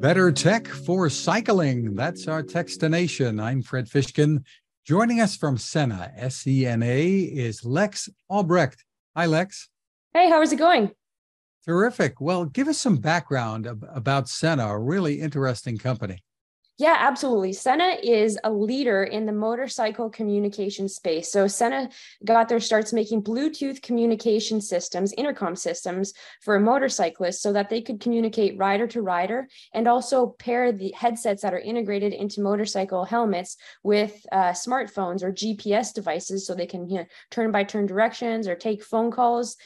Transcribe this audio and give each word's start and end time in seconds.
Better 0.00 0.32
tech 0.32 0.66
for 0.66 1.10
cycling. 1.10 1.94
That's 1.94 2.26
our 2.26 2.42
Techstination. 2.42 3.38
I'm 3.38 3.60
Fred 3.60 3.86
Fishkin. 3.86 4.42
Joining 4.86 5.20
us 5.20 5.36
from 5.36 5.58
Sena, 5.58 6.10
S 6.16 6.46
E 6.46 6.64
N 6.64 6.82
A, 6.82 7.10
is 7.18 7.66
Lex 7.66 8.08
Albrecht. 8.30 8.82
Hi, 9.14 9.26
Lex. 9.26 9.68
Hey, 10.14 10.30
how 10.30 10.40
is 10.40 10.54
it 10.54 10.56
going? 10.56 10.92
Terrific. 11.66 12.18
Well, 12.18 12.46
give 12.46 12.66
us 12.66 12.78
some 12.78 12.96
background 12.96 13.68
about 13.94 14.26
Sena, 14.26 14.68
a 14.68 14.78
really 14.78 15.20
interesting 15.20 15.76
company. 15.76 16.24
Yeah, 16.80 16.96
absolutely. 16.98 17.52
Sena 17.52 17.98
is 18.02 18.38
a 18.42 18.50
leader 18.50 19.04
in 19.04 19.26
the 19.26 19.32
motorcycle 19.32 20.08
communication 20.08 20.88
space. 20.88 21.30
So 21.30 21.46
Sena 21.46 21.90
got 22.24 22.48
their 22.48 22.58
starts 22.58 22.94
making 22.94 23.22
Bluetooth 23.22 23.82
communication 23.82 24.62
systems, 24.62 25.12
intercom 25.12 25.56
systems 25.56 26.14
for 26.40 26.58
motorcyclists 26.58 27.42
so 27.42 27.52
that 27.52 27.68
they 27.68 27.82
could 27.82 28.00
communicate 28.00 28.56
rider 28.56 28.86
to 28.86 29.02
rider 29.02 29.46
and 29.74 29.86
also 29.86 30.28
pair 30.38 30.72
the 30.72 30.94
headsets 30.96 31.42
that 31.42 31.52
are 31.52 31.58
integrated 31.58 32.14
into 32.14 32.40
motorcycle 32.40 33.04
helmets 33.04 33.58
with 33.82 34.24
uh, 34.32 34.52
smartphones 34.52 35.22
or 35.22 35.32
GPS 35.32 35.92
devices 35.92 36.46
so 36.46 36.54
they 36.54 36.64
can 36.64 36.88
you 36.88 37.00
know, 37.00 37.06
turn 37.30 37.52
by 37.52 37.62
turn 37.62 37.84
directions 37.84 38.48
or 38.48 38.54
take 38.56 38.82
phone 38.82 39.10
calls. 39.10 39.58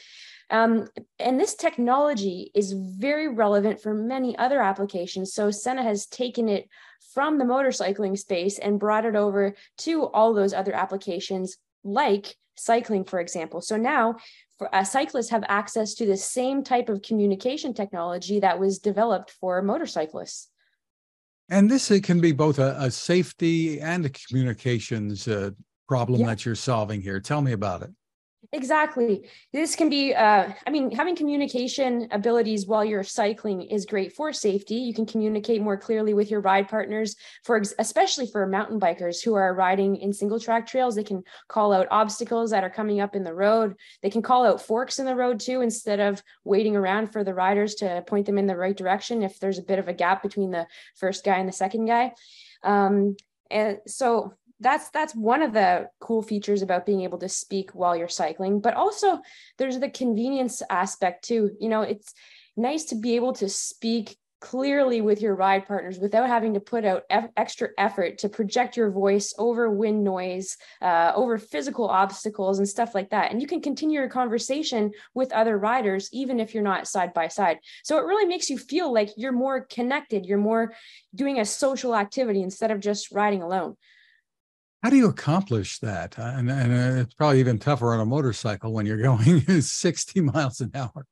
Um, 0.49 0.87
and 1.19 1.39
this 1.39 1.55
technology 1.55 2.51
is 2.53 2.71
very 2.71 3.27
relevant 3.27 3.81
for 3.81 3.93
many 3.93 4.37
other 4.37 4.61
applications. 4.61 5.33
So 5.33 5.49
Sena 5.49 5.83
has 5.83 6.05
taken 6.05 6.49
it 6.49 6.69
from 7.13 7.37
the 7.37 7.45
motorcycling 7.45 8.17
space 8.17 8.59
and 8.59 8.79
brought 8.79 9.05
it 9.05 9.15
over 9.15 9.55
to 9.79 10.05
all 10.07 10.33
those 10.33 10.53
other 10.53 10.73
applications 10.73 11.57
like 11.83 12.35
cycling, 12.55 13.03
for 13.05 13.19
example. 13.19 13.61
So 13.61 13.77
now 13.77 14.17
for, 14.57 14.73
uh, 14.73 14.83
cyclists 14.83 15.29
have 15.29 15.43
access 15.47 15.93
to 15.95 16.05
the 16.05 16.17
same 16.17 16.63
type 16.63 16.89
of 16.89 17.01
communication 17.01 17.73
technology 17.73 18.39
that 18.39 18.59
was 18.59 18.79
developed 18.79 19.31
for 19.31 19.61
motorcyclists. 19.61 20.49
And 21.49 21.69
this 21.69 21.91
it 21.91 22.03
can 22.03 22.19
be 22.19 22.31
both 22.31 22.59
a, 22.59 22.75
a 22.79 22.89
safety 22.89 23.79
and 23.79 24.05
a 24.05 24.09
communications 24.09 25.27
uh, 25.27 25.51
problem 25.87 26.21
yeah. 26.21 26.27
that 26.27 26.45
you're 26.45 26.55
solving 26.55 27.01
here. 27.01 27.19
Tell 27.19 27.41
me 27.41 27.51
about 27.51 27.83
it. 27.83 27.91
Exactly. 28.53 29.27
This 29.53 29.75
can 29.75 29.89
be, 29.89 30.13
uh, 30.13 30.51
I 30.65 30.69
mean, 30.69 30.91
having 30.91 31.15
communication 31.15 32.07
abilities 32.11 32.67
while 32.67 32.83
you're 32.83 33.03
cycling 33.03 33.61
is 33.63 33.85
great 33.85 34.13
for 34.13 34.33
safety. 34.33 34.75
You 34.75 34.93
can 34.93 35.05
communicate 35.05 35.61
more 35.61 35.77
clearly 35.77 36.13
with 36.13 36.29
your 36.29 36.41
ride 36.41 36.67
partners, 36.67 37.15
for 37.43 37.61
especially 37.79 38.27
for 38.27 38.45
mountain 38.45 38.79
bikers 38.79 39.23
who 39.23 39.33
are 39.35 39.53
riding 39.53 39.95
in 39.97 40.13
single 40.13 40.39
track 40.39 40.67
trails. 40.67 40.95
They 40.95 41.03
can 41.03 41.23
call 41.47 41.73
out 41.73 41.87
obstacles 41.91 42.51
that 42.51 42.63
are 42.63 42.69
coming 42.69 42.99
up 42.99 43.15
in 43.15 43.23
the 43.23 43.33
road. 43.33 43.75
They 44.01 44.09
can 44.09 44.21
call 44.21 44.45
out 44.45 44.61
forks 44.61 44.99
in 44.99 45.05
the 45.05 45.15
road 45.15 45.39
too, 45.39 45.61
instead 45.61 45.99
of 45.99 46.21
waiting 46.43 46.75
around 46.75 47.11
for 47.11 47.23
the 47.23 47.33
riders 47.33 47.75
to 47.75 48.03
point 48.07 48.25
them 48.25 48.37
in 48.37 48.47
the 48.47 48.57
right 48.57 48.75
direction 48.75 49.23
if 49.23 49.39
there's 49.39 49.59
a 49.59 49.63
bit 49.63 49.79
of 49.79 49.87
a 49.87 49.93
gap 49.93 50.21
between 50.21 50.51
the 50.51 50.67
first 50.95 51.23
guy 51.23 51.37
and 51.37 51.47
the 51.47 51.53
second 51.53 51.85
guy. 51.85 52.13
Um, 52.63 53.15
and 53.51 53.79
so 53.87 54.33
that's 54.65 54.89
that's 54.89 55.13
one 55.13 55.43
of 55.43 55.53
the 55.53 55.87
cool 55.99 56.23
features 56.23 56.63
about 56.63 56.87
being 56.87 57.01
able 57.01 57.19
to 57.19 57.29
speak 57.29 57.69
while 57.75 57.95
you're 57.95 58.07
cycling 58.07 58.59
but 58.59 58.73
also 58.73 59.19
there's 59.59 59.79
the 59.79 59.89
convenience 59.89 60.63
aspect 60.71 61.23
too. 61.23 61.51
You 61.59 61.69
know 61.69 61.83
it's 61.83 62.13
nice 62.57 62.85
to 62.85 62.95
be 62.95 63.15
able 63.15 63.33
to 63.33 63.47
speak 63.47 64.17
clearly 64.41 65.01
with 65.01 65.21
your 65.21 65.35
ride 65.35 65.67
partners 65.67 65.97
without 65.99 66.27
having 66.27 66.53
to 66.53 66.59
put 66.59 66.83
out 66.83 67.03
extra 67.37 67.69
effort 67.77 68.17
to 68.17 68.29
project 68.29 68.75
your 68.75 68.91
voice 68.91 69.33
over 69.37 69.71
wind 69.71 70.03
noise 70.03 70.57
uh, 70.81 71.11
over 71.15 71.37
physical 71.37 71.87
obstacles 71.87 72.59
and 72.59 72.67
stuff 72.67 72.93
like 72.93 73.09
that. 73.09 73.31
And 73.31 73.41
you 73.41 73.47
can 73.47 73.61
continue 73.61 73.99
your 73.99 74.09
conversation 74.09 74.91
with 75.13 75.31
other 75.31 75.57
riders 75.57 76.09
even 76.11 76.39
if 76.39 76.53
you're 76.53 76.63
not 76.63 76.87
side 76.87 77.13
by 77.13 77.27
side. 77.27 77.59
So 77.83 77.97
it 77.97 78.05
really 78.05 78.27
makes 78.27 78.49
you 78.49 78.57
feel 78.57 78.93
like 78.93 79.09
you're 79.15 79.31
more 79.31 79.61
connected 79.61 80.25
you're 80.25 80.37
more 80.37 80.73
doing 81.13 81.39
a 81.39 81.45
social 81.45 81.95
activity 81.95 82.41
instead 82.41 82.71
of 82.71 82.79
just 82.79 83.11
riding 83.11 83.41
alone 83.41 83.75
how 84.85 84.91
do 84.91 84.97
you 84.97 85.07
accomplish 85.07 85.79
that? 85.79 86.19
Uh, 86.19 86.33
and, 86.35 86.47
and 86.47 86.71
uh, 86.71 87.01
it's 87.01 87.15
probably 87.15 87.39
even 87.39 87.57
tougher 87.57 87.91
on 87.95 88.01
a 88.01 88.05
motorcycle 88.05 88.71
when 88.71 88.85
you're 88.85 89.01
going 89.01 89.41
60 89.41 90.21
miles 90.21 90.61
an 90.61 90.69
hour. 90.75 91.07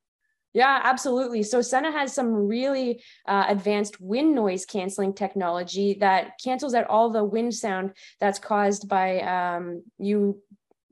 Yeah, 0.53 0.79
absolutely. 0.83 1.41
So 1.41 1.59
Sena 1.63 1.91
has 1.91 2.13
some 2.13 2.31
really 2.35 3.01
uh, 3.27 3.45
advanced 3.47 3.99
wind 3.99 4.35
noise 4.35 4.67
canceling 4.67 5.11
technology 5.11 5.95
that 6.01 6.33
cancels 6.43 6.75
out 6.75 6.85
all 6.85 7.09
the 7.09 7.23
wind 7.23 7.55
sound 7.55 7.93
that's 8.19 8.37
caused 8.37 8.87
by 8.87 9.21
um, 9.21 9.81
you 9.97 10.39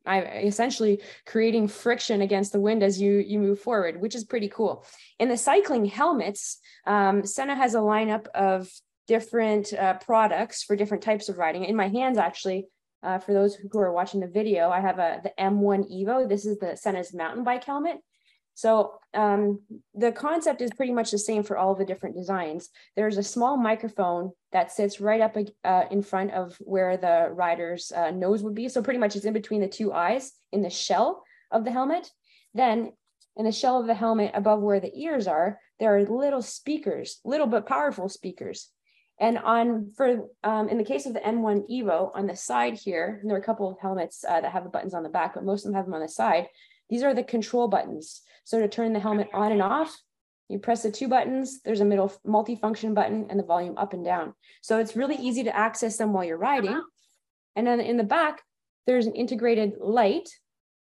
I 0.03 0.21
essentially 0.21 1.03
creating 1.27 1.67
friction 1.67 2.21
against 2.21 2.51
the 2.51 2.59
wind 2.59 2.81
as 2.81 2.99
you 2.99 3.17
you 3.17 3.37
move 3.37 3.59
forward, 3.59 4.01
which 4.01 4.15
is 4.15 4.23
pretty 4.23 4.49
cool. 4.49 4.83
In 5.19 5.29
the 5.29 5.37
cycling 5.37 5.85
helmets, 5.85 6.57
um, 6.87 7.23
Sena 7.27 7.55
has 7.55 7.75
a 7.75 7.79
lineup 7.79 8.25
of 8.29 8.67
different 9.11 9.73
uh, 9.73 9.95
products 9.95 10.63
for 10.63 10.77
different 10.77 11.03
types 11.03 11.27
of 11.27 11.37
riding. 11.37 11.65
In 11.65 11.75
my 11.75 11.89
hands, 11.89 12.17
actually, 12.17 12.67
uh, 13.03 13.19
for 13.19 13.33
those 13.33 13.55
who 13.55 13.77
are 13.77 13.91
watching 13.91 14.21
the 14.21 14.27
video, 14.39 14.69
I 14.69 14.79
have 14.79 14.99
a 14.99 15.19
the 15.21 15.33
M1 15.37 15.81
Evo. 15.91 16.29
This 16.29 16.45
is 16.45 16.59
the 16.59 16.77
Sena's 16.77 17.13
mountain 17.13 17.43
bike 17.43 17.65
helmet. 17.65 17.97
So 18.53 18.93
um, 19.13 19.59
the 19.93 20.13
concept 20.13 20.61
is 20.61 20.71
pretty 20.71 20.93
much 20.93 21.11
the 21.11 21.17
same 21.17 21.43
for 21.43 21.57
all 21.57 21.75
the 21.75 21.83
different 21.83 22.15
designs. 22.15 22.69
There's 22.95 23.17
a 23.17 23.23
small 23.23 23.57
microphone 23.57 24.31
that 24.53 24.71
sits 24.71 25.01
right 25.01 25.19
up 25.19 25.35
uh, 25.65 25.83
in 25.91 26.03
front 26.03 26.31
of 26.31 26.55
where 26.61 26.95
the 26.95 27.31
rider's 27.33 27.91
uh, 27.91 28.11
nose 28.11 28.41
would 28.43 28.55
be. 28.55 28.69
So 28.69 28.81
pretty 28.81 28.99
much 28.99 29.17
it's 29.17 29.25
in 29.25 29.33
between 29.33 29.59
the 29.59 29.67
two 29.67 29.91
eyes 29.91 30.31
in 30.53 30.61
the 30.61 30.69
shell 30.69 31.25
of 31.51 31.65
the 31.65 31.71
helmet. 31.71 32.09
Then 32.53 32.93
in 33.35 33.43
the 33.43 33.51
shell 33.51 33.77
of 33.81 33.87
the 33.87 33.93
helmet 33.93 34.31
above 34.35 34.61
where 34.61 34.79
the 34.79 34.95
ears 34.95 35.27
are, 35.27 35.59
there 35.79 35.97
are 35.97 36.05
little 36.05 36.41
speakers, 36.41 37.19
little 37.25 37.47
but 37.47 37.67
powerful 37.67 38.07
speakers. 38.07 38.69
And 39.21 39.37
on 39.37 39.91
for 39.95 40.27
um, 40.43 40.67
in 40.67 40.79
the 40.79 40.83
case 40.83 41.05
of 41.05 41.13
the 41.13 41.19
M1 41.19 41.69
Evo 41.69 42.09
on 42.15 42.25
the 42.25 42.35
side 42.35 42.73
here, 42.73 43.21
there 43.23 43.35
are 43.35 43.39
a 43.39 43.43
couple 43.43 43.69
of 43.69 43.77
helmets 43.79 44.25
uh, 44.27 44.41
that 44.41 44.51
have 44.51 44.63
the 44.63 44.69
buttons 44.69 44.95
on 44.95 45.03
the 45.03 45.09
back, 45.09 45.35
but 45.35 45.45
most 45.45 45.63
of 45.63 45.71
them 45.71 45.75
have 45.75 45.85
them 45.85 45.93
on 45.93 46.01
the 46.01 46.09
side. 46.09 46.47
These 46.89 47.03
are 47.03 47.13
the 47.13 47.23
control 47.23 47.67
buttons. 47.67 48.21
So 48.45 48.59
to 48.59 48.67
turn 48.67 48.93
the 48.93 48.99
helmet 48.99 49.29
on 49.31 49.51
and 49.51 49.61
off, 49.61 49.95
you 50.49 50.57
press 50.57 50.81
the 50.81 50.91
two 50.91 51.07
buttons, 51.07 51.61
there's 51.61 51.81
a 51.81 51.85
middle 51.85 52.11
multi-function 52.25 52.95
button 52.95 53.27
and 53.29 53.39
the 53.39 53.43
volume 53.43 53.77
up 53.77 53.93
and 53.93 54.03
down. 54.03 54.33
So 54.61 54.79
it's 54.79 54.95
really 54.95 55.15
easy 55.15 55.43
to 55.43 55.55
access 55.55 55.97
them 55.97 56.13
while 56.13 56.25
you're 56.25 56.37
riding. 56.37 56.81
And 57.55 57.67
then 57.67 57.79
in 57.79 57.97
the 57.97 58.03
back, 58.03 58.41
there's 58.87 59.05
an 59.05 59.13
integrated 59.13 59.75
light 59.79 60.29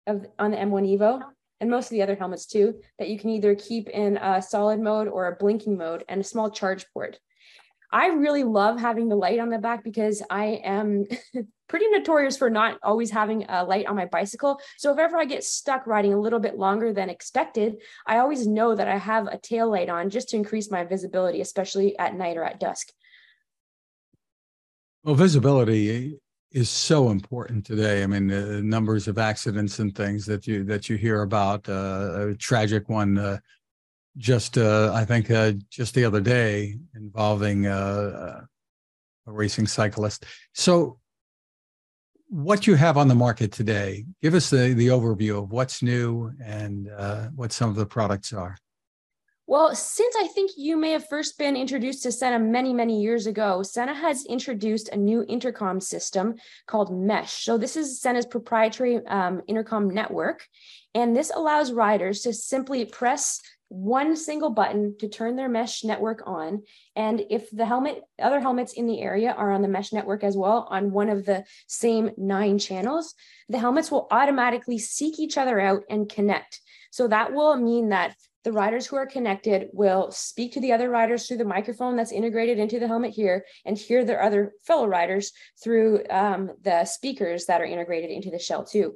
of 0.08 0.26
on 0.40 0.52
the 0.52 0.58
M1 0.58 0.98
Evo 0.98 1.22
and 1.62 1.70
most 1.70 1.86
of 1.86 1.92
the 1.92 2.02
other 2.02 2.16
helmets 2.16 2.46
too, 2.46 2.82
that 3.00 3.08
you 3.08 3.18
can 3.18 3.30
either 3.30 3.56
keep 3.56 3.88
in 3.90 4.18
a 4.18 4.42
solid 4.42 4.80
mode 4.82 5.08
or 5.08 5.28
a 5.28 5.36
blinking 5.36 5.78
mode 5.78 6.04
and 6.10 6.20
a 6.20 6.24
small 6.26 6.50
charge 6.50 6.86
port. 6.94 7.20
I 7.94 8.08
really 8.08 8.44
love 8.44 8.80
having 8.80 9.08
the 9.08 9.16
light 9.16 9.40
on 9.40 9.50
the 9.50 9.59
back 9.59 9.84
because 9.84 10.24
I 10.28 10.62
am 10.64 11.06
pretty 11.70 11.88
notorious 11.90 12.36
for 12.36 12.50
not 12.50 12.80
always 12.81 13.12
having 13.12 13.46
a 13.48 13.64
light 13.64 13.86
on 13.86 13.96
my 13.96 14.08
bicycle. 14.08 14.59
So 14.78 14.92
if 14.92 14.98
ever 14.98 15.16
I 15.16 15.26
get 15.26 15.44
stuck 15.44 15.86
riding 15.86 16.12
a 16.12 16.20
little 16.20 16.40
bit 16.40 16.58
longer 16.58 16.92
than 16.92 17.12
expected, 17.12 17.78
I 18.08 18.18
always 18.18 18.48
know 18.48 18.74
that 18.74 18.88
I 18.88 18.98
have 18.98 19.28
a 19.28 19.38
tail 19.38 19.70
light 19.70 19.90
on 19.90 20.09
just 20.09 20.30
to 20.30 20.38
increase 20.38 20.72
my 20.72 20.84
visibility, 20.84 21.40
especially 21.40 21.98
at 22.00 22.16
night 22.16 22.36
or 22.36 22.44
at 22.44 22.59
dusk. 22.59 22.88
Well, 25.03 25.14
visibility 25.14 26.18
is 26.52 26.72
so 26.72 27.12
important 27.12 27.64
today. 27.64 28.02
I 28.02 28.08
mean, 28.08 28.28
the 28.28 28.64
numbers 28.64 29.08
of 29.08 29.20
accidents 29.20 29.78
and 29.78 29.96
things 29.96 30.26
that 30.26 30.48
you 30.48 30.64
that 30.64 30.90
you 30.90 30.96
hear 30.96 31.22
about. 31.22 31.70
Uh, 31.70 32.30
a 32.30 32.36
tragic 32.36 32.90
one 32.90 33.20
uh, 33.20 33.38
just 34.18 34.57
uh, 34.57 34.91
I 34.94 35.06
think 35.06 35.31
uh, 35.31 35.53
just 35.69 35.96
the 35.96 36.06
other 36.06 36.22
day 36.22 36.78
involving 36.96 37.68
uh, 37.68 37.72
uh, 37.72 38.41
a 39.28 39.31
racing 39.31 39.68
cyclist. 39.68 40.25
So, 40.53 41.00
what 42.28 42.66
you 42.68 42.75
have 42.75 42.97
on 42.97 43.07
the 43.07 43.16
market 43.16 43.52
today? 43.52 44.06
Give 44.22 44.34
us 44.34 44.50
the 44.50 44.73
the 44.73 44.88
overview 44.88 45.41
of 45.41 45.52
what's 45.52 45.81
new 45.81 46.31
and 46.44 46.90
uh, 46.90 47.28
what 47.35 47.52
some 47.52 47.70
of 47.70 47.76
the 47.76 47.85
products 47.85 48.34
are. 48.34 48.58
Well, 49.46 49.76
since 49.76 50.16
I 50.17 50.28
think 50.28 50.52
you 50.55 50.78
may 50.78 50.91
have 50.91 51.09
first 51.09 51.38
been 51.38 51.58
introduced 51.58 52.03
to 52.03 52.14
Sena 52.14 52.40
many, 52.40 52.73
many 52.73 53.02
years 53.02 53.28
ago, 53.28 53.61
Sena 53.61 53.93
has 53.93 54.26
introduced 54.26 54.88
a 54.90 54.96
new 54.96 55.26
intercom 55.28 55.82
system 55.82 56.35
called 56.66 56.96
Mesh. 56.96 57.43
So, 57.43 57.58
this 57.58 57.76
is 57.76 57.99
Sena's 57.99 58.26
proprietary 58.26 59.05
um, 59.08 59.41
intercom 59.47 59.90
network. 59.90 60.47
And 60.96 61.16
this 61.16 61.32
allows 61.35 61.72
riders 61.72 62.22
to 62.22 62.34
simply 62.34 62.85
press 62.85 63.41
one 63.73 64.16
single 64.16 64.52
button 64.52 64.96
to 64.99 65.09
turn 65.09 65.35
their 65.35 65.49
mesh 65.49 65.84
network 65.84 66.22
on. 66.28 66.61
And 66.96 67.25
if 67.31 67.49
the 67.49 67.66
helmet, 67.66 68.03
other 68.22 68.40
helmets 68.40 68.73
in 68.73 68.85
the 68.85 69.02
area 69.02 69.31
are 69.31 69.52
on 69.52 69.64
the 69.64 69.67
mesh 69.67 69.91
network 69.91 70.23
as 70.23 70.37
well 70.37 70.67
on 70.70 70.91
one 70.91 71.09
of 71.09 71.25
the 71.25 71.43
same 71.66 72.11
nine 72.16 72.59
channels, 72.59 73.16
the 73.49 73.58
helmets 73.58 73.90
will 73.90 74.08
automatically 74.11 74.78
seek 74.78 75.20
each 75.20 75.40
other 75.40 75.59
out 75.59 75.84
and 75.90 76.08
connect. 76.08 76.61
So 76.91 77.08
that 77.08 77.34
will 77.34 77.58
mean 77.58 77.90
that 77.90 78.16
the 78.43 78.52
riders 78.52 78.85
who 78.85 78.96
are 78.96 79.08
connected 79.08 79.70
will 79.73 80.11
speak 80.11 80.53
to 80.53 80.59
the 80.59 80.73
other 80.73 80.90
riders 80.90 81.28
through 81.28 81.37
the 81.37 81.46
microphone 81.46 81.96
that's 81.96 82.11
integrated 82.11 82.59
into 82.59 82.78
the 82.78 82.87
helmet 82.87 83.11
here 83.11 83.43
and 83.66 83.76
hear 83.76 84.05
their 84.05 84.22
other 84.22 84.53
fellow 84.67 84.85
riders 84.85 85.31
through 85.64 86.03
um, 86.11 86.52
the 86.61 86.85
speakers 86.85 87.46
that 87.46 87.61
are 87.61 87.66
integrated 87.66 88.11
into 88.11 88.29
the 88.29 88.37
shell 88.37 88.64
too. 88.64 88.93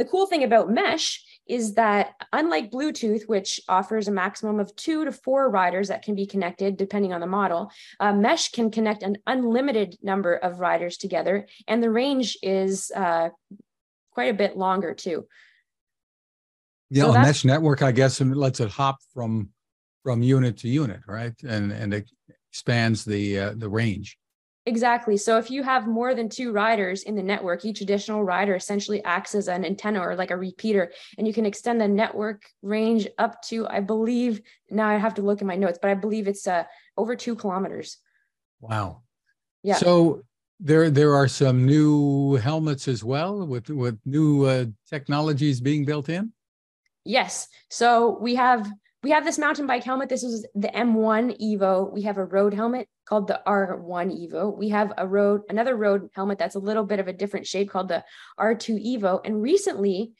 The 0.00 0.06
cool 0.06 0.26
thing 0.26 0.44
about 0.44 0.70
mesh 0.70 1.22
is 1.46 1.74
that 1.74 2.14
unlike 2.32 2.70
Bluetooth, 2.70 3.28
which 3.28 3.60
offers 3.68 4.08
a 4.08 4.12
maximum 4.12 4.60
of 4.60 4.74
two 4.76 5.04
to 5.04 5.12
four 5.12 5.50
riders 5.50 5.88
that 5.88 6.02
can 6.02 6.14
be 6.14 6.24
connected 6.24 6.76
depending 6.76 7.12
on 7.12 7.20
the 7.20 7.26
model, 7.26 7.70
uh, 7.98 8.12
Mesh 8.12 8.50
can 8.52 8.70
connect 8.70 9.02
an 9.02 9.18
unlimited 9.26 9.98
number 10.00 10.34
of 10.34 10.60
riders 10.60 10.96
together, 10.96 11.46
and 11.66 11.82
the 11.82 11.90
range 11.90 12.38
is 12.42 12.92
uh, 12.94 13.30
quite 14.12 14.30
a 14.30 14.36
bit 14.36 14.56
longer 14.56 14.94
too. 14.94 15.26
Yeah, 16.88 17.04
so 17.04 17.14
a 17.14 17.22
mesh 17.22 17.44
network, 17.44 17.82
I 17.82 17.92
guess, 17.92 18.20
and 18.20 18.34
lets 18.36 18.60
it 18.60 18.70
hop 18.70 18.98
from 19.12 19.50
from 20.02 20.22
unit 20.22 20.56
to 20.58 20.68
unit, 20.68 21.00
right? 21.06 21.34
And 21.42 21.72
and 21.72 21.92
it 21.92 22.10
expands 22.50 23.04
the 23.04 23.38
uh, 23.38 23.54
the 23.56 23.68
range. 23.68 24.16
Exactly. 24.70 25.16
So 25.16 25.36
if 25.36 25.50
you 25.50 25.64
have 25.64 25.88
more 25.88 26.14
than 26.14 26.28
two 26.28 26.52
riders 26.52 27.02
in 27.02 27.16
the 27.16 27.24
network, 27.24 27.64
each 27.64 27.80
additional 27.80 28.22
rider 28.22 28.54
essentially 28.54 29.02
acts 29.02 29.34
as 29.34 29.48
an 29.48 29.64
antenna 29.64 30.00
or 30.00 30.14
like 30.14 30.30
a 30.30 30.36
repeater, 30.36 30.92
and 31.18 31.26
you 31.26 31.32
can 31.32 31.44
extend 31.44 31.80
the 31.80 31.88
network 31.88 32.44
range 32.62 33.08
up 33.18 33.42
to, 33.48 33.66
I 33.66 33.80
believe, 33.80 34.40
now 34.70 34.86
I 34.88 34.96
have 34.96 35.14
to 35.14 35.22
look 35.22 35.40
in 35.40 35.48
my 35.48 35.56
notes, 35.56 35.80
but 35.82 35.90
I 35.90 35.94
believe 35.94 36.28
it's 36.28 36.46
uh, 36.46 36.62
over 36.96 37.16
two 37.16 37.34
kilometers. 37.34 37.98
Wow. 38.60 39.02
Yeah. 39.64 39.74
So 39.74 40.22
there 40.60 40.88
there 40.88 41.16
are 41.16 41.26
some 41.26 41.66
new 41.66 42.36
helmets 42.36 42.86
as 42.86 43.02
well 43.02 43.44
with 43.44 43.70
with 43.70 43.98
new 44.04 44.44
uh, 44.44 44.66
technologies 44.88 45.60
being 45.60 45.84
built 45.84 46.08
in. 46.08 46.32
Yes. 47.04 47.48
So 47.70 48.18
we 48.20 48.36
have 48.36 48.70
we 49.02 49.10
have 49.10 49.24
this 49.24 49.38
mountain 49.38 49.66
bike 49.66 49.82
helmet. 49.82 50.08
This 50.08 50.22
is 50.22 50.46
the 50.54 50.68
M1 50.68 51.40
Evo. 51.42 51.92
We 51.92 52.02
have 52.02 52.18
a 52.18 52.24
road 52.24 52.54
helmet 52.54 52.86
called 53.10 53.26
the 53.26 53.42
R1 53.44 54.30
Evo. 54.30 54.56
We 54.56 54.68
have 54.68 54.92
a 54.96 55.06
road, 55.06 55.42
another 55.50 55.76
road 55.76 56.08
helmet 56.14 56.38
that's 56.38 56.54
a 56.54 56.60
little 56.60 56.84
bit 56.84 57.00
of 57.00 57.08
a 57.08 57.12
different 57.12 57.46
shape 57.46 57.68
called 57.68 57.88
the 57.88 58.04
R2 58.38 58.96
Evo. 58.96 59.20
And 59.24 59.42
recently 59.42 60.12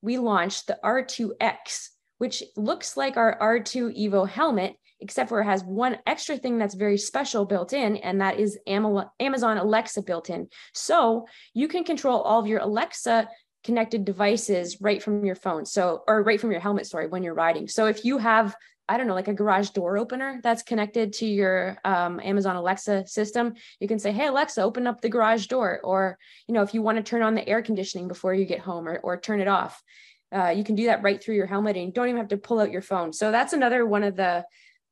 we 0.00 0.18
launched 0.18 0.66
the 0.66 0.76
R2X, 0.84 1.90
which 2.18 2.42
looks 2.56 2.96
like 2.96 3.16
our 3.16 3.38
R2 3.40 3.96
Evo 3.96 4.28
helmet, 4.28 4.74
except 4.98 5.28
for 5.28 5.40
it 5.40 5.44
has 5.44 5.62
one 5.62 5.98
extra 6.04 6.36
thing 6.36 6.58
that's 6.58 6.74
very 6.74 6.98
special 6.98 7.44
built 7.44 7.72
in, 7.72 7.96
and 7.98 8.20
that 8.20 8.40
is 8.40 8.58
Amazon 8.66 9.58
Alexa 9.58 10.02
built 10.02 10.28
in. 10.28 10.48
So 10.74 11.26
you 11.54 11.68
can 11.68 11.84
control 11.84 12.22
all 12.22 12.40
of 12.40 12.48
your 12.48 12.58
Alexa 12.58 13.28
connected 13.62 14.04
devices 14.04 14.80
right 14.80 15.00
from 15.00 15.24
your 15.24 15.36
phone. 15.36 15.64
So, 15.64 16.02
or 16.08 16.24
right 16.24 16.40
from 16.40 16.50
your 16.50 16.60
helmet, 16.60 16.86
sorry, 16.86 17.06
when 17.06 17.22
you're 17.22 17.34
riding. 17.34 17.68
So 17.68 17.86
if 17.86 18.04
you 18.04 18.18
have, 18.18 18.56
I 18.88 18.96
don't 18.96 19.06
know, 19.06 19.14
like 19.14 19.28
a 19.28 19.34
garage 19.34 19.70
door 19.70 19.96
opener 19.96 20.40
that's 20.42 20.62
connected 20.62 21.12
to 21.14 21.26
your 21.26 21.78
um, 21.84 22.20
Amazon 22.20 22.56
Alexa 22.56 23.06
system, 23.06 23.54
you 23.80 23.88
can 23.88 23.98
say, 23.98 24.12
Hey, 24.12 24.26
Alexa, 24.26 24.60
open 24.62 24.86
up 24.86 25.00
the 25.00 25.08
garage 25.08 25.46
door. 25.46 25.80
Or, 25.84 26.18
you 26.48 26.54
know, 26.54 26.62
if 26.62 26.74
you 26.74 26.82
want 26.82 26.96
to 26.98 27.02
turn 27.02 27.22
on 27.22 27.34
the 27.34 27.48
air 27.48 27.62
conditioning 27.62 28.08
before 28.08 28.34
you 28.34 28.44
get 28.44 28.60
home 28.60 28.88
or, 28.88 28.98
or 28.98 29.18
turn 29.18 29.40
it 29.40 29.48
off, 29.48 29.82
uh, 30.34 30.48
you 30.48 30.64
can 30.64 30.74
do 30.74 30.86
that 30.86 31.02
right 31.02 31.22
through 31.22 31.36
your 31.36 31.46
helmet 31.46 31.76
and 31.76 31.86
you 31.86 31.92
don't 31.92 32.08
even 32.08 32.18
have 32.18 32.28
to 32.28 32.36
pull 32.36 32.60
out 32.60 32.70
your 32.70 32.82
phone. 32.82 33.12
So 33.12 33.30
that's 33.30 33.52
another 33.52 33.86
one 33.86 34.02
of 34.02 34.16
the, 34.16 34.44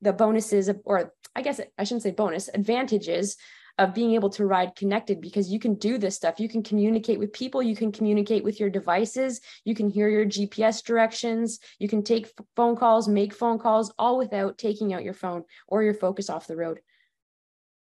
the 0.02 0.12
bonuses 0.12 0.68
of, 0.68 0.80
or 0.84 1.12
I 1.34 1.42
guess 1.42 1.60
I 1.78 1.84
shouldn't 1.84 2.02
say 2.02 2.10
bonus 2.10 2.48
advantages 2.52 3.36
of 3.80 3.94
being 3.94 4.12
able 4.12 4.28
to 4.28 4.44
ride 4.44 4.76
connected 4.76 5.22
because 5.22 5.50
you 5.50 5.58
can 5.58 5.74
do 5.74 5.96
this 5.96 6.14
stuff. 6.14 6.38
You 6.38 6.50
can 6.50 6.62
communicate 6.62 7.18
with 7.18 7.32
people, 7.32 7.62
you 7.62 7.74
can 7.74 7.90
communicate 7.90 8.44
with 8.44 8.60
your 8.60 8.68
devices, 8.68 9.40
you 9.64 9.74
can 9.74 9.88
hear 9.88 10.06
your 10.06 10.26
GPS 10.26 10.84
directions, 10.84 11.58
you 11.78 11.88
can 11.88 12.02
take 12.02 12.30
phone 12.54 12.76
calls, 12.76 13.08
make 13.08 13.32
phone 13.32 13.58
calls, 13.58 13.92
all 13.98 14.18
without 14.18 14.58
taking 14.58 14.92
out 14.92 15.02
your 15.02 15.14
phone 15.14 15.44
or 15.66 15.82
your 15.82 15.94
focus 15.94 16.28
off 16.28 16.46
the 16.46 16.56
road. 16.56 16.80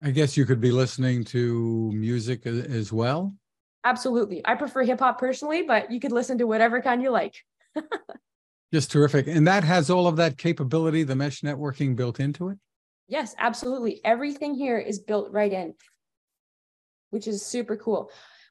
I 0.00 0.12
guess 0.12 0.36
you 0.36 0.46
could 0.46 0.60
be 0.60 0.70
listening 0.70 1.24
to 1.24 1.90
music 1.92 2.46
as 2.46 2.92
well. 2.92 3.34
Absolutely. 3.82 4.40
I 4.44 4.54
prefer 4.54 4.84
hip 4.84 5.00
hop 5.00 5.18
personally, 5.18 5.62
but 5.62 5.90
you 5.90 5.98
could 5.98 6.12
listen 6.12 6.38
to 6.38 6.46
whatever 6.46 6.80
kind 6.80 7.02
you 7.02 7.10
like. 7.10 7.34
Just 8.72 8.92
terrific. 8.92 9.26
And 9.26 9.48
that 9.48 9.64
has 9.64 9.90
all 9.90 10.06
of 10.06 10.14
that 10.16 10.38
capability, 10.38 11.02
the 11.02 11.16
mesh 11.16 11.40
networking 11.40 11.96
built 11.96 12.20
into 12.20 12.50
it? 12.50 12.58
Yes, 13.08 13.34
absolutely. 13.38 14.00
Everything 14.04 14.54
here 14.54 14.78
is 14.78 14.98
built 14.98 15.32
right 15.32 15.52
in, 15.52 15.74
which 17.10 17.26
is 17.26 17.44
super 17.44 17.76
cool. 17.76 18.10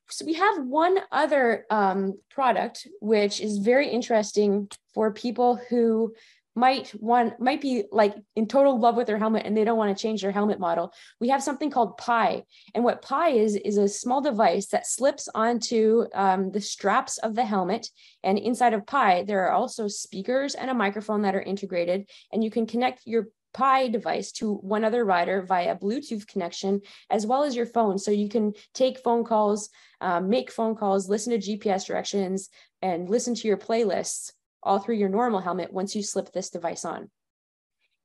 So 0.09 0.25
we 0.25 0.33
have 0.33 0.65
one 0.65 0.97
other 1.11 1.65
um, 1.69 2.19
product, 2.31 2.87
which 2.99 3.39
is 3.39 3.59
very 3.59 3.89
interesting 3.89 4.69
for 4.93 5.13
people 5.13 5.59
who 5.69 6.13
might 6.55 6.91
want 6.99 7.39
might 7.39 7.61
be 7.61 7.83
like 7.91 8.15
in 8.35 8.47
total 8.47 8.79
love 8.79 8.95
with 8.95 9.05
their 9.05 9.19
helmet 9.19 9.45
and 9.45 9.55
they 9.55 9.63
don't 9.63 9.77
want 9.77 9.95
to 9.95 10.01
change 10.01 10.23
their 10.23 10.31
helmet 10.31 10.59
model 10.59 10.91
we 11.21 11.29
have 11.29 11.43
something 11.43 11.69
called 11.69 11.95
pi 11.97 12.41
and 12.73 12.83
what 12.83 13.03
pi 13.03 13.29
is 13.29 13.55
is 13.57 13.77
a 13.77 13.87
small 13.87 14.21
device 14.21 14.65
that 14.69 14.87
slips 14.87 15.29
onto 15.35 16.05
um, 16.15 16.49
the 16.51 16.59
straps 16.59 17.19
of 17.19 17.35
the 17.35 17.45
helmet 17.45 17.87
and 18.23 18.39
inside 18.39 18.73
of 18.73 18.87
pi 18.87 19.21
there 19.21 19.45
are 19.45 19.51
also 19.51 19.87
speakers 19.87 20.55
and 20.55 20.71
a 20.71 20.73
microphone 20.73 21.21
that 21.21 21.35
are 21.35 21.43
integrated 21.43 22.09
and 22.33 22.43
you 22.43 22.49
can 22.49 22.65
connect 22.65 23.05
your 23.05 23.27
Pi 23.53 23.87
device 23.87 24.31
to 24.33 24.55
one 24.55 24.83
other 24.83 25.03
rider 25.03 25.41
via 25.41 25.75
Bluetooth 25.75 26.27
connection, 26.27 26.81
as 27.09 27.25
well 27.25 27.43
as 27.43 27.55
your 27.55 27.65
phone. 27.65 27.97
So 27.97 28.11
you 28.11 28.29
can 28.29 28.53
take 28.73 28.99
phone 28.99 29.23
calls, 29.23 29.69
um, 30.01 30.29
make 30.29 30.51
phone 30.51 30.75
calls, 30.75 31.09
listen 31.09 31.39
to 31.39 31.57
GPS 31.57 31.85
directions, 31.85 32.49
and 32.81 33.09
listen 33.09 33.35
to 33.35 33.47
your 33.47 33.57
playlists 33.57 34.31
all 34.63 34.79
through 34.79 34.95
your 34.95 35.09
normal 35.09 35.39
helmet 35.39 35.71
once 35.71 35.95
you 35.95 36.03
slip 36.03 36.31
this 36.31 36.49
device 36.49 36.85
on. 36.85 37.09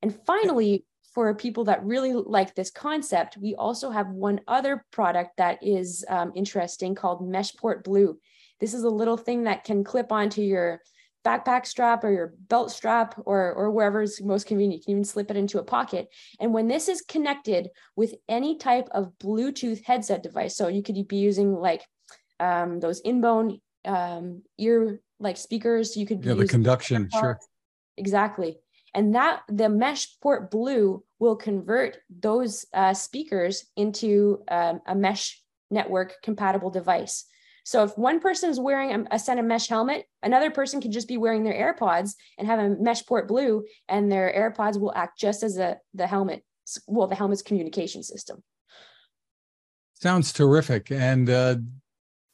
And 0.00 0.14
finally, 0.26 0.84
for 1.14 1.34
people 1.34 1.64
that 1.64 1.84
really 1.84 2.12
like 2.14 2.54
this 2.54 2.70
concept, 2.70 3.36
we 3.36 3.54
also 3.54 3.90
have 3.90 4.08
one 4.08 4.40
other 4.48 4.84
product 4.90 5.36
that 5.36 5.58
is 5.62 6.04
um, 6.08 6.32
interesting 6.34 6.94
called 6.94 7.20
Meshport 7.20 7.84
Blue. 7.84 8.18
This 8.60 8.72
is 8.72 8.84
a 8.84 8.90
little 8.90 9.18
thing 9.18 9.44
that 9.44 9.64
can 9.64 9.84
clip 9.84 10.10
onto 10.10 10.40
your 10.40 10.80
backpack 11.24 11.66
strap 11.66 12.04
or 12.04 12.10
your 12.10 12.34
belt 12.48 12.70
strap 12.70 13.14
or, 13.24 13.52
or 13.52 13.70
wherever 13.70 14.02
is 14.02 14.20
most 14.22 14.46
convenient. 14.46 14.80
You 14.80 14.84
can 14.84 14.90
even 14.92 15.04
slip 15.04 15.30
it 15.30 15.36
into 15.36 15.58
a 15.58 15.64
pocket. 15.64 16.08
And 16.40 16.52
when 16.52 16.68
this 16.68 16.88
is 16.88 17.02
connected 17.02 17.68
with 17.96 18.14
any 18.28 18.56
type 18.56 18.88
of 18.92 19.12
Bluetooth 19.18 19.84
headset 19.84 20.22
device, 20.22 20.56
so 20.56 20.68
you 20.68 20.82
could 20.82 21.06
be 21.08 21.16
using 21.16 21.54
like 21.54 21.84
um, 22.40 22.80
those 22.80 23.02
inbone 23.02 23.60
um, 23.84 24.42
ear 24.58 25.00
like 25.20 25.36
speakers, 25.36 25.96
you 25.96 26.06
could 26.06 26.24
yeah, 26.24 26.34
the 26.34 26.46
conduction, 26.46 27.08
sure. 27.12 27.38
Exactly. 27.96 28.58
And 28.94 29.14
that 29.14 29.42
the 29.48 29.68
Meshport 29.68 30.50
Blue 30.50 31.02
will 31.18 31.36
convert 31.36 31.98
those 32.10 32.66
uh, 32.74 32.94
speakers 32.94 33.64
into 33.76 34.42
um, 34.48 34.80
a 34.86 34.94
mesh 34.94 35.40
network 35.70 36.16
compatible 36.22 36.70
device. 36.70 37.24
So 37.64 37.84
if 37.84 37.96
one 37.96 38.20
person 38.20 38.50
is 38.50 38.58
wearing 38.58 38.92
a, 38.92 39.14
a 39.14 39.18
Sena 39.18 39.42
mesh 39.42 39.68
helmet, 39.68 40.06
another 40.22 40.50
person 40.50 40.80
can 40.80 40.92
just 40.92 41.08
be 41.08 41.16
wearing 41.16 41.44
their 41.44 41.74
AirPods 41.74 42.14
and 42.38 42.46
have 42.46 42.58
a 42.58 42.70
mesh 42.70 43.04
port 43.06 43.28
Blue, 43.28 43.64
and 43.88 44.10
their 44.10 44.32
AirPods 44.32 44.80
will 44.80 44.92
act 44.94 45.18
just 45.18 45.42
as 45.42 45.58
a 45.58 45.78
the 45.94 46.06
helmet, 46.06 46.44
well, 46.86 47.06
the 47.06 47.14
helmet's 47.14 47.42
communication 47.42 48.02
system. 48.02 48.42
Sounds 49.94 50.32
terrific. 50.32 50.90
And 50.90 51.30
uh, 51.30 51.56